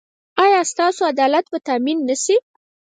[0.43, 2.35] ایا ستاسو عدالت به تامین نه شي؟